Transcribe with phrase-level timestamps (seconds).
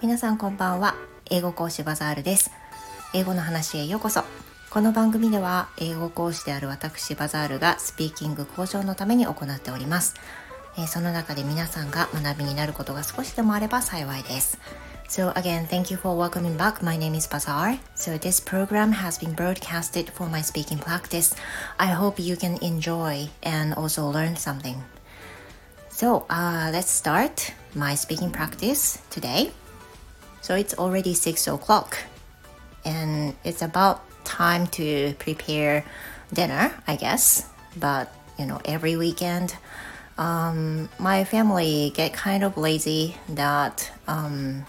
[0.00, 0.94] 皆さんこんばんは。
[1.30, 2.50] 英語講師バザールです。
[3.12, 4.22] 英語の話へようこそ。
[4.70, 10.14] この番組では英語講師である私バザールがスピーキング向上のために行っております、
[10.78, 14.58] え、その中で皆さんが学びになることが少しでもあれば幸いです。
[15.10, 16.84] So again, thank you for welcoming back.
[16.84, 17.80] My name is Bazaar.
[17.96, 21.34] So this program has been broadcasted for my speaking practice.
[21.80, 24.80] I hope you can enjoy and also learn something.
[25.88, 29.50] So uh, let's start my speaking practice today.
[30.42, 31.98] So it's already six o'clock,
[32.84, 35.84] and it's about time to prepare
[36.32, 37.50] dinner, I guess.
[37.76, 39.56] But you know, every weekend,
[40.18, 44.66] um, my family get kind of lazy that um,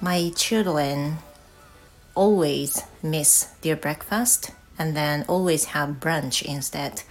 [0.00, 1.18] my children
[2.14, 7.02] always miss their breakfast and then always have brunch instead.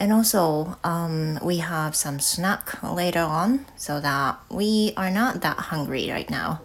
[0.00, 5.56] And also, um, we have some snack later on so that we are not that
[5.56, 6.60] hungry right now.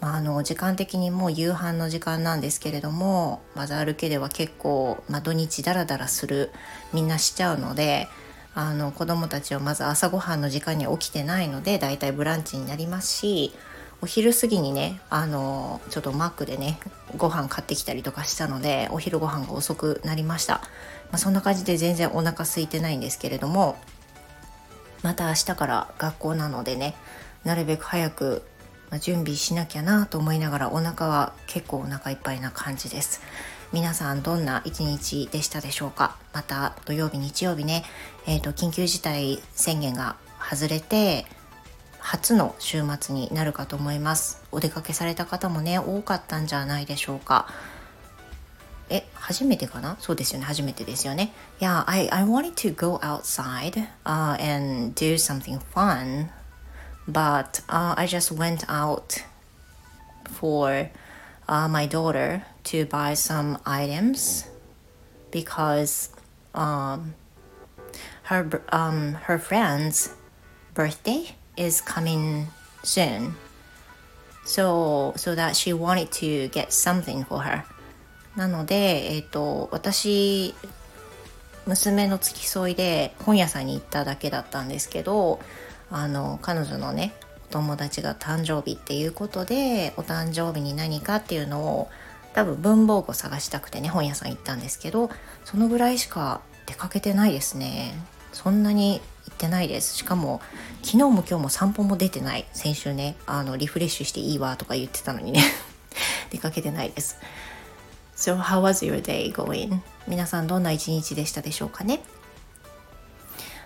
[0.00, 6.52] まあ、あの時間的にもう夕飯の時間なんですけれどもマザール家では結構、まあ、土日ダラダラする
[6.92, 8.06] みんなしちゃうので
[8.54, 13.52] あの子供たちはまず朝ごはんの時間に起きてないのでだいたいブランチになりますし
[14.00, 16.78] お昼過ぎにねあのちょっとマックでね
[17.16, 20.62] ご飯買ってきたりとかしたのでお昼ご飯が遅くなりました、ま
[21.12, 23.76] あ、そんな感じで全然お腹空いてないんですけれども
[25.02, 26.94] また明日から学校なのでね
[27.44, 28.42] なるべく早く
[29.00, 33.20] 準備しなきゃなと思いながらお腹は結構お腹いっぱいな感じです。
[33.70, 36.16] 皆さんどんな一日でしたでしょうか？
[36.32, 37.84] また土曜日日曜日ね、
[38.26, 41.26] えーと緊急事態宣言が外れて
[42.08, 47.46] 初の週末になるかと思いますお出かけされた方もね多かったんじゃないでしょうか
[48.88, 56.30] え初めてかなそうですよね初めてですよね Yeah, I, I wanted to go outside、uh, and do something fun
[57.06, 59.22] but、uh, I just went out
[60.30, 60.88] for、
[61.46, 64.48] uh, my daughter to buy some items
[65.30, 66.08] because
[66.54, 67.12] um,
[68.24, 70.14] her um, her friend's
[70.72, 72.46] birthday is coming
[72.82, 73.34] soon.
[74.44, 77.64] So, so that she wanted to get something for her.
[78.36, 80.54] なので、えっ、ー、と、私、
[81.66, 85.40] 娘の付き添いで本屋さんに行っただけだったんですけど、
[85.90, 87.12] あの、彼女のね、
[87.50, 91.90] お友達が誕生日っていうことで、お誕生日に何かっていうのを、
[92.32, 95.10] 多分文房具を探したくてね、本屋さん行ったんですけど、
[95.44, 97.92] そのぐらいしか出かけてないですね。
[98.38, 100.40] そんなに行ってないですしかも
[100.84, 105.42] 昨日も今日も散歩も出てない先週ねあのリフレッシュしていいわとか言ってたのにね
[106.30, 107.18] 出かけてないです
[108.14, 109.80] So how was your day going?
[110.06, 112.00] 皆さんどんな一日でしたでしょうかね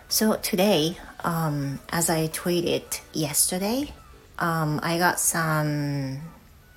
[0.09, 2.82] So today, um, as I tweeted
[3.12, 3.93] yesterday,
[4.38, 6.21] um, I got some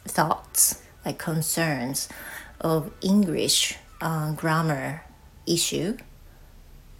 [0.06, 2.10] thoughts, like concerns
[2.60, 5.02] of English uh, grammar
[5.46, 5.98] issue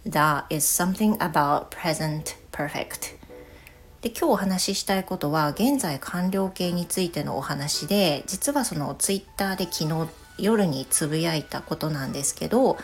[0.06, 3.16] that is something about present perfect.
[4.02, 10.08] で今日お話ししたいことは現在完了形についてのお話で実はそのツイッターで昨日
[10.38, 12.76] 夜につぶやいたことなんですけど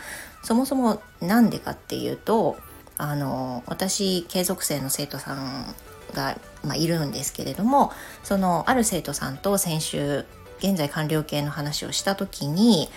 [0.43, 2.57] そもそも何でかっていうと
[2.97, 5.67] あの私継続生の生徒さん
[6.15, 10.25] が、まあ、いるんですけれどもそのある生徒さんと先週
[10.59, 12.89] 現在完了形の話をした時に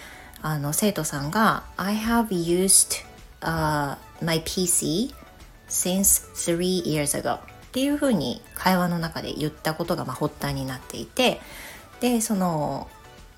[0.42, 3.04] あの生徒さんが「I have used、
[3.46, 5.14] uh, my PC
[5.68, 7.40] since three years ago っ
[7.72, 11.40] ていうふうに会話の中で言ったことがまあ発端になっていて
[12.00, 12.90] でその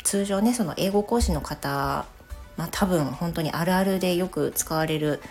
[0.03, 2.05] 通常ねその英語講師の方、
[2.55, 5.21] まあ、多分本当にあるあるでよく使われる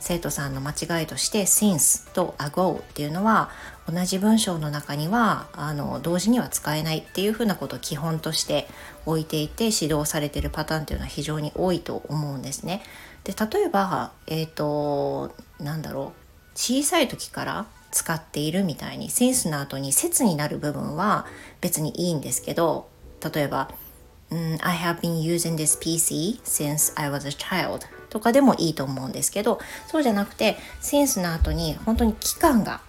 [0.00, 3.50] 生徒さんの間違いとして since と ago っていうのは
[3.92, 8.68] 同じ文章の中にはあの同時には使えないっていうふうなことを基本として
[9.06, 12.82] 置いていて指導されてるパターンっていうのは非常に多いと思うんですね。
[13.28, 21.26] で例えばえっ、ー、となんだろう小さい時から使っているみたいにセンスの後に説になる部分は
[21.60, 22.88] 別にいいんですけど
[23.34, 23.70] 例えば
[24.32, 32.80] 「I have been using this PC since I was a child」とかでもいいと思うんですけどそうじゃなくてセンスの後に本当に期間が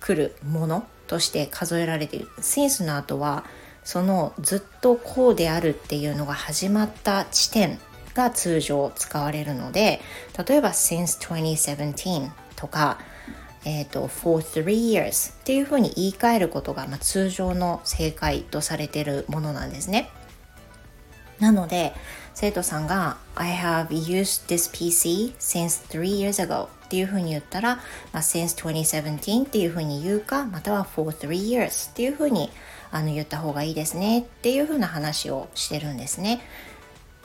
[0.00, 2.28] 来るものとして数えられている。
[2.40, 3.44] センスの後は
[3.82, 7.78] そのずっとこうであるっていうのが始まった地点
[8.16, 10.00] が通常使われるので
[10.46, 12.98] 例えば since 2017とか
[13.68, 20.08] えーと、for three years っていうふうに言い換えることが、まあ、通常の正解とされているものなんですね。
[21.40, 21.92] なので
[22.32, 27.82] 生徒さんが I have used this PC since three years ago っていうふうに言ったら、ま
[28.14, 32.50] あ、since 2017っていうふうに言うかまたは for three years っていうふうに
[32.92, 36.40] あの言った方がいいですねっていうふうな話をしてるんですね。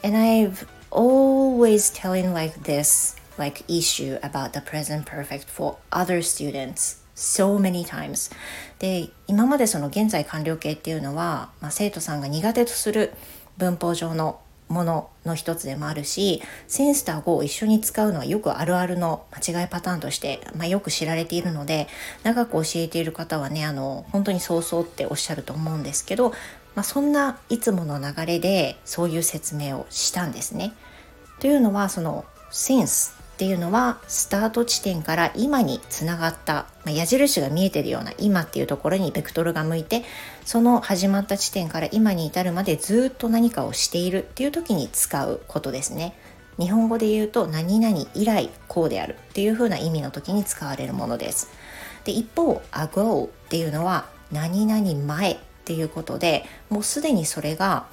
[0.04, 7.02] And I've always telling like this like issue about the present perfect for other students
[7.16, 8.32] so many times.
[8.80, 13.14] で今までその現在完了形っていうのは、まあ、生徒さんが苦手とする
[13.58, 14.40] 文法上の
[14.72, 21.88] ものの一つでもあるしセンスとアゴを一緒に使うのはよくあるあるの間違いパターンとして、まあ、よく知られているので
[22.24, 26.34] 長く教えている方はねあの本当にそうそうっておっしゃると思うんですけど、
[26.76, 30.74] まあ、そんないつもの流れでそういう説明をしたんですね。
[31.40, 40.04] というのはそのセンスっていうのはスタート地点から今につながった、まあ、矢印が見えてるような今っていうところにベクトルが向いて
[40.46, 46.16] その始まった地点から今に至るまでずっと何かをしているっていう時に使うことですね。
[46.60, 51.50] 日本語で言うと何々以来こうであるっていう風な意味の時に使われるものです。
[52.04, 57.86] で一方 ago っていうのは何々前っていうことでもうすでにそれが、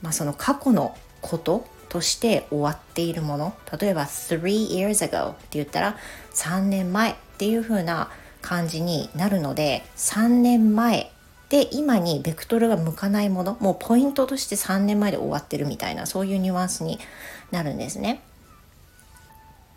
[0.00, 4.40] まあ、その過去のこととして終わっているもの例えば3
[4.70, 5.96] years ago って言ったら
[6.34, 8.10] 3年前っていう風な
[8.42, 11.10] 感じになるので3年前
[11.48, 16.98] で今にベクトルが向かないものもうポイントとして3年前で終わってるみたいなそういうニュアンスに
[17.50, 18.20] なるんですね。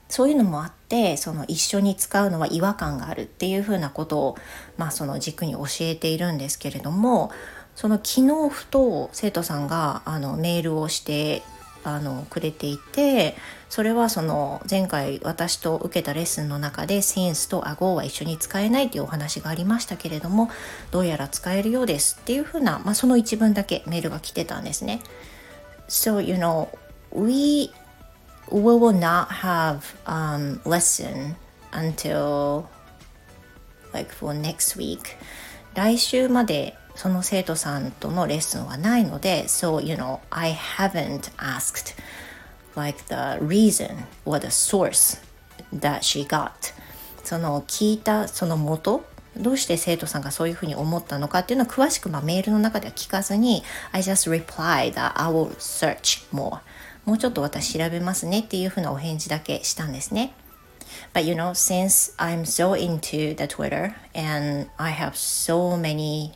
[0.10, 4.38] そういうのもあってその一緒に使うのは違和感があるっていうふうなことを、
[4.78, 7.32] まあ、その軸に教えているんですけれども
[7.76, 11.44] その昨日ふと生徒さんがあのメールをして
[11.84, 13.36] あのくれていて
[13.70, 20.50] それはその前回私と受けたレッスンの中でセンスと顎は一緒に使えないというお話がありましたけれども
[20.92, 25.02] どうやら使えるようですっていうふうな、まあ、その一文だけメールが来てたんですね。
[25.88, 26.68] So you know
[27.14, 27.72] we
[28.52, 31.36] we will not have um, lesson
[31.72, 32.68] until
[33.94, 35.16] like for next week
[35.76, 41.96] 来週までその生徒さんとのレッスンはないので So you know I haven't asked
[42.76, 45.22] like the reason or the source
[45.74, 46.74] that she got
[47.24, 49.06] その聞いたその元
[49.38, 56.60] どうして生徒さんがそういうふうに思ったのかっていうのは詳しくまあメールの中では聞かずに I just replied that I will search more
[57.10, 60.32] もうちょっと私調べますねっていうふうなお返事だけしたんですね。
[61.12, 66.34] But you know, since I'm so into the Twitter and I have so many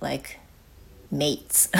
[0.00, 0.40] like
[1.12, 1.70] mates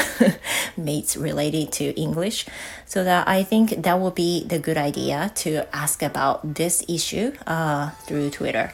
[0.78, 2.46] mates related to English
[2.86, 7.32] so that I think that would be the good idea to ask about this issue
[7.48, 8.70] uh, through Twitter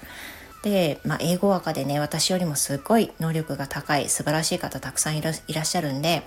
[0.62, 6.24] で、まあ、英語話でね私よりもすごい能力が高い素晴らしい方たくさんいらっしゃるんで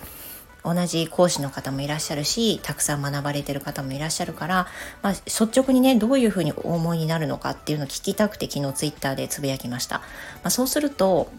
[0.66, 4.68] 同じ講師の方もいらっしゃるしたくさん学ばれてる方もいらっしゃるから、
[5.04, 10.04] まあ、率直にねどういうふうにお思いになるのかっていうのを聞きたくて昨日ツイッターでつぶやきました、ま
[10.46, 11.32] あ、そうすると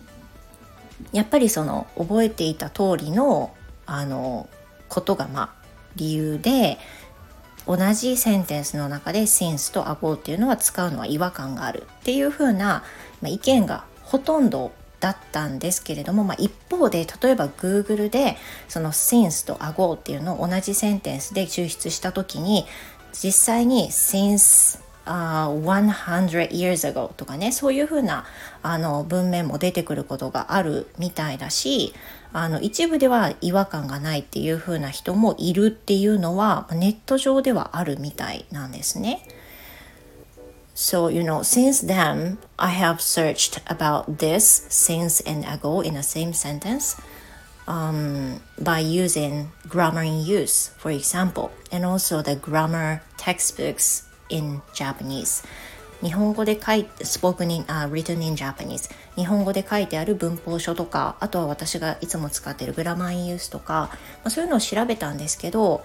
[1.13, 4.49] やっぱりその覚えていた通りのあの
[4.89, 6.79] ことがまあ理由で
[7.67, 12.85] 同じセンテンスの中でセンスとアゴっていうのは使うのは違和感があるっていう風な、
[13.21, 14.73] ま、意見がほとんど
[15.07, 18.37] だったんですけれども、まあ、一方で例えば Google で
[18.67, 22.67] そのセンスとアゴっていうのを同じセンテンスで抽出した時に
[23.13, 28.25] 実際にセンス uh, 100 years ago とかねそういうふうな
[28.65, 31.95] あの文面も出てくることがあるみたいだし
[32.33, 39.23] あの一部では違和感がないっていうふうな人もいるっていうのはネット上ではあるみたいなんですね。
[40.79, 46.35] So, you know, since then, I have searched about this since and ago in the same
[46.35, 47.01] sentence
[47.67, 55.43] um, by using grammar in use, for example, and also the grammar textbooks in Japanese
[56.03, 63.89] 日本語で書いて spoken in、uh, written in Japanese 日本語で書いてある文法書とかあとは私がいつも使っているグラマーインユースとか、
[64.23, 65.83] まあ、そういうのを調べたんですけど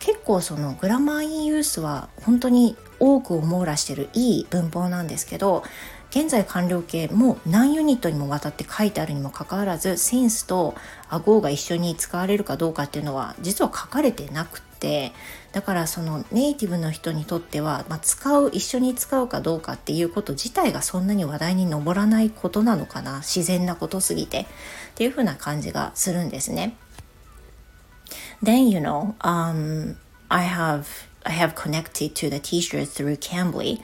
[0.00, 5.64] 結構そのグラマーインユースは本当に多くを網羅してるいい文法なんですけど
[6.10, 10.74] 現在完了形も何ユニットにもわたって書いてあるにもかかわらずセンスと
[11.08, 15.12] アゴーが一緒に使われるかどうかっていうのは実は書かれてなくて
[15.52, 24.46] だからそのネイティブの人にとっては、まあ、使う一緒に使うかどうかっていうこと自体がそんなに話題に上らないことなのかな自然なことすぎてっ
[24.94, 26.76] ていう風な感じがするんですね。
[28.42, 29.96] Then you know, um,
[30.28, 30.84] I have
[31.24, 33.80] I have connected to the teacher through Cambly.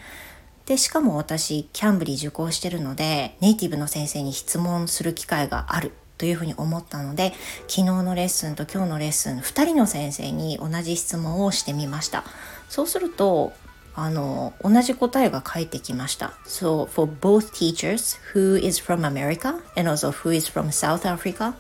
[0.67, 7.33] でしかも私キャンブリー受講してるのでネイティブの先生に質問する機会があるというふうに思ったので
[7.69, 12.25] 昨日のレッスンと今日のレッスン2人の先生に同じ質問をしてみました。
[12.69, 13.53] そうすると
[13.98, 16.34] あの同じ答えが返ってきました。
[16.46, 21.54] So for both teachers who is from America and also who is from South Africa,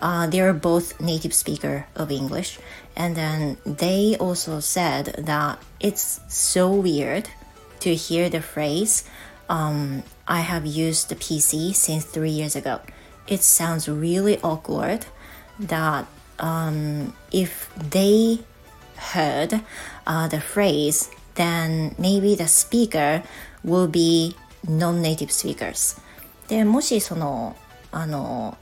[0.00, 2.58] uh, they are both native speaker of English,
[2.96, 7.28] and then they also said that it's so weird
[7.80, 9.04] to hear the phrase,
[9.50, 12.80] um, "I have used the PC since three years ago."
[13.26, 15.04] It sounds really awkward
[15.60, 16.06] that
[16.38, 18.40] um, if they
[18.96, 19.60] heard
[20.06, 23.23] uh, the phrase then maybe the speaker
[23.63, 24.35] will be
[24.67, 25.97] non-native speakers.
[26.49, 27.55] でもしその
[27.91, 28.57] あの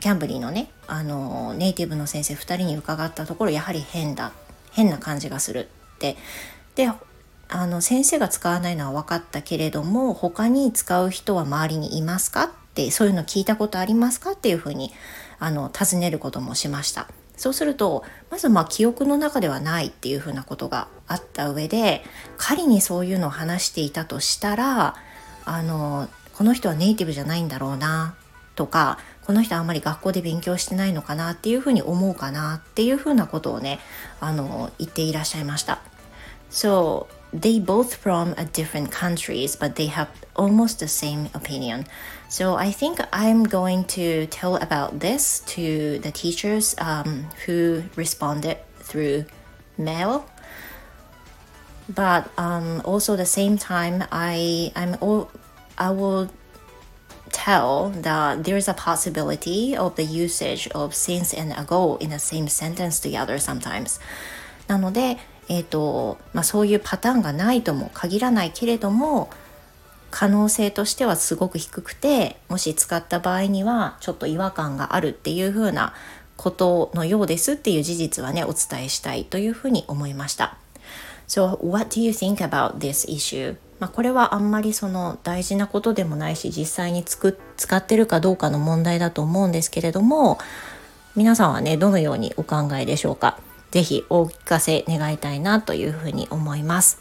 [0.00, 4.32] キャンブリーのねあのネイティブの先生2人に伺ったところやはり変だ
[4.72, 6.16] 変な感じがするって。
[6.74, 6.88] で
[7.50, 14.92] あの先生が使わないのは分かったけれども他に使う人は周りにいますかってそういうの聞いたことありますかっていうふうに
[15.38, 17.08] あの尋ねることもしました。
[17.36, 22.02] そうするとまずまあ記憶の中ではないっていうふうなことがあった上で
[22.36, 24.96] 仮にそういうのを話していたとしたら
[25.44, 28.16] あのこの人はネイティブじゃないんだろうな
[28.56, 33.78] とかこの人あんまり学校で勉強してないのかなっていうふうに思うかなっていうふうなことをね
[34.20, 35.80] あの言っていらっしゃいました。
[36.50, 41.85] So they both from a different countries but they have almost the same opinion
[42.29, 48.57] so i think i'm going to tell about this to the teachers um, who responded
[48.77, 49.25] through
[49.77, 50.29] mail
[51.89, 55.31] but um, also the same time i i'm all
[55.77, 56.29] i will
[57.31, 62.19] tell that there is a possibility of the usage of since and ago in the
[62.19, 63.99] same sentence together sometimes
[64.67, 65.17] なので
[65.48, 69.30] えーとまあ、そういうパターンがないとも限らないけれども
[70.10, 75.94] 可能性としてはすごく低くてもし使った場合にはちょっと違和感があるっていうふうな
[76.36, 80.56] ことのようですっていう事実はねお伝えしたいというふうに思いました。
[81.26, 83.56] So what do you think about this issue?
[83.80, 90.38] まあ、これはあんまりその大事なことでもないし実際につく使ってるかどうかの問題だと思うんですけれども
[91.16, 93.38] 皆さんはねどのようにお考えでしょうか？
[93.71, 96.99] ぜひお聞かせ願いたいなというふうに思います。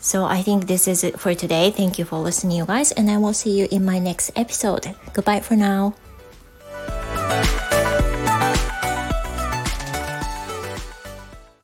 [0.00, 1.72] So I think this is it for today.
[1.72, 4.94] Thank you for listening, you guys, and I will see you in my next episode.
[5.14, 5.94] Goodbye for now.